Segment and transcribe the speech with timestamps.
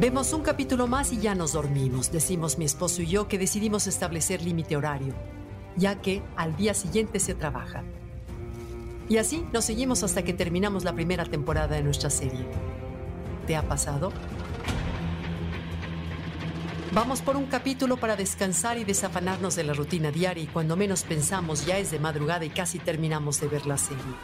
[0.00, 3.88] Vemos un capítulo más y ya nos dormimos, decimos mi esposo y yo que decidimos
[3.88, 5.12] establecer límite horario,
[5.76, 7.82] ya que al día siguiente se trabaja.
[9.08, 12.46] Y así nos seguimos hasta que terminamos la primera temporada de nuestra serie.
[13.48, 14.12] ¿Te ha pasado?
[16.92, 21.02] Vamos por un capítulo para descansar y desafanarnos de la rutina diaria y cuando menos
[21.02, 24.14] pensamos ya es de madrugada y casi terminamos de ver la serie.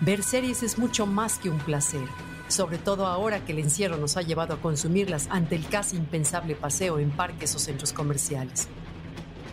[0.00, 2.08] Ver series es mucho más que un placer
[2.48, 6.54] sobre todo ahora que el encierro nos ha llevado a consumirlas ante el casi impensable
[6.54, 8.68] paseo en parques o centros comerciales.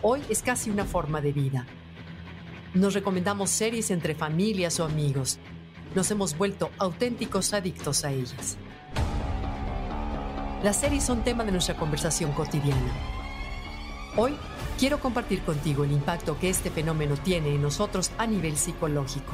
[0.02, 1.66] Hoy es casi una forma de vida.
[2.74, 5.38] Nos recomendamos series entre familias o amigos.
[5.94, 8.56] Nos hemos vuelto auténticos adictos a ellas.
[10.62, 12.92] Las series son tema de nuestra conversación cotidiana.
[14.16, 14.36] Hoy
[14.78, 19.32] quiero compartir contigo el impacto que este fenómeno tiene en nosotros a nivel psicológico.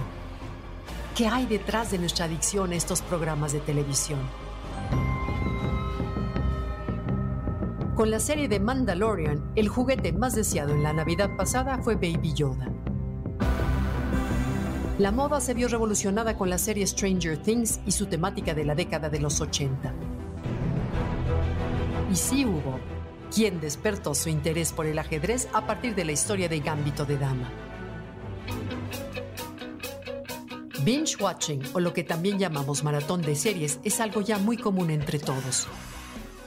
[1.21, 4.21] ¿Qué hay detrás de nuestra adicción a estos programas de televisión?
[7.95, 12.33] Con la serie de Mandalorian, el juguete más deseado en la Navidad pasada fue Baby
[12.33, 12.71] Yoda.
[14.99, 18.75] La moda se vio revolucionada con la serie Stranger Things y su temática de la
[18.75, 19.93] década de los 80.
[22.11, 22.81] Y sí hubo
[23.31, 27.19] quien despertó su interés por el ajedrez a partir de la historia de Gambito de
[27.19, 27.70] Dama.
[30.85, 34.91] Binge watching, o lo que también llamamos maratón de series, es algo ya muy común
[34.91, 35.69] entre todos.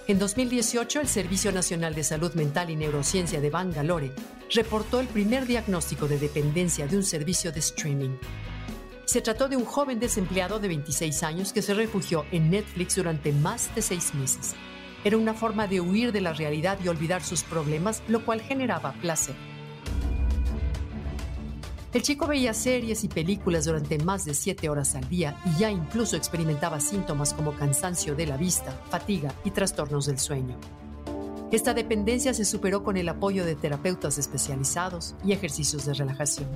[0.08, 4.12] En 2018, el Servicio Nacional de Salud Mental y Neurociencia de Bangalore
[4.54, 8.18] reportó el primer diagnóstico de dependencia de un servicio de streaming.
[9.06, 13.32] Se trató de un joven desempleado de 26 años que se refugió en Netflix durante
[13.32, 14.56] más de seis meses.
[15.04, 18.94] Era una forma de huir de la realidad y olvidar sus problemas, lo cual generaba
[18.94, 19.36] placer.
[21.94, 25.70] El chico veía series y películas durante más de siete horas al día y ya
[25.70, 30.58] incluso experimentaba síntomas como cansancio de la vista, fatiga y trastornos del sueño.
[31.52, 36.50] Esta dependencia se superó con el apoyo de terapeutas especializados y ejercicios de relajación.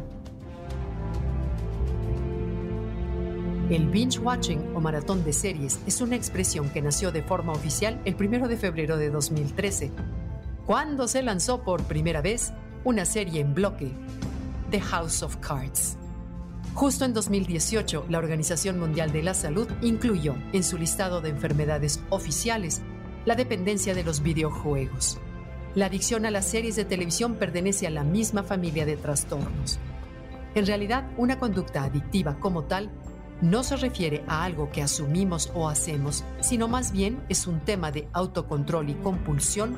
[3.70, 8.02] El binge watching o maratón de series es una expresión que nació de forma oficial
[8.06, 9.92] el 1 de febrero de 2013,
[10.66, 12.54] cuando se lanzó por primera vez
[12.84, 13.94] una serie en bloque
[14.70, 15.98] The House of Cards.
[16.74, 22.02] Justo en 2018, la Organización Mundial de la Salud incluyó en su listado de enfermedades
[22.10, 22.82] oficiales
[23.26, 25.20] la dependencia de los videojuegos.
[25.74, 29.80] La adicción a las series de televisión pertenece a la misma familia de trastornos.
[30.54, 32.92] En realidad, una conducta adictiva como tal
[33.40, 37.92] no se refiere a algo que asumimos o hacemos, sino más bien es un tema
[37.92, 39.78] de autocontrol y compulsión,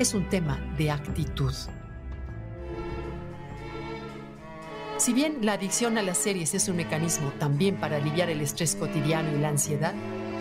[0.00, 1.54] es un tema de actitud.
[5.08, 8.76] Si bien la adicción a las series es un mecanismo también para aliviar el estrés
[8.76, 9.94] cotidiano y la ansiedad,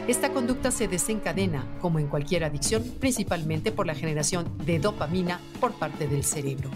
[0.10, 5.72] esta conducta se desencadena, como en cualquier adicción, principalmente por la generación de dopamina por
[5.72, 6.70] parte del cerebro.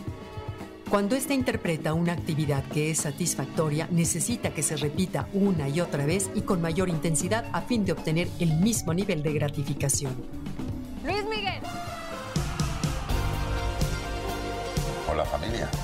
[0.90, 6.06] Cuando ésta interpreta una actividad que es satisfactoria, necesita que se repita una y otra
[6.06, 10.41] vez y con mayor intensidad a fin de obtener el mismo nivel de gratificación.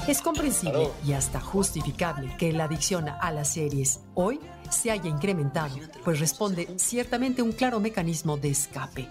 [0.08, 4.40] Es comprensible y hasta justificable que la adicción a las series hoy
[4.70, 9.08] se haya incrementado, pues responde ciertamente a un claro mecanismo de escape.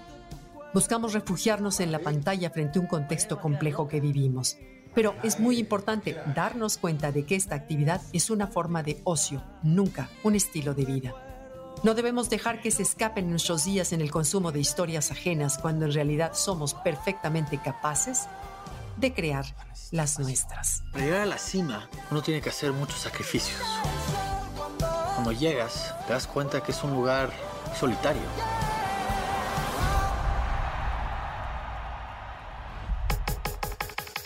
[0.74, 4.56] Buscamos refugiarnos en la pantalla frente a un contexto complejo que vivimos.
[4.94, 9.42] Pero es muy importante darnos cuenta de que esta actividad es una forma de ocio,
[9.62, 11.14] nunca un estilo de vida.
[11.82, 15.84] No debemos dejar que se escapen nuestros días en el consumo de historias ajenas cuando
[15.84, 18.26] en realidad somos perfectamente capaces
[18.96, 19.44] de crear
[19.90, 20.82] las nuestras.
[20.92, 23.60] Para llegar a la cima, uno tiene que hacer muchos sacrificios.
[25.14, 27.30] Cuando llegas, te das cuenta que es un lugar
[27.78, 28.22] solitario.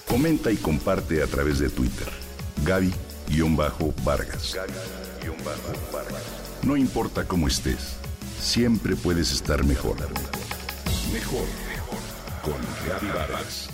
[0.08, 2.08] Comenta y comparte a través de Twitter.
[2.64, 4.56] Gaby-Vargas.
[6.62, 7.96] No importa cómo estés,
[8.38, 9.96] siempre puedes estar mejor.
[11.12, 11.98] Mejor, mejor.
[12.42, 13.70] Con Gaby Vargas.